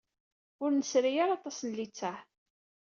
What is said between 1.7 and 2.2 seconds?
littseɛ.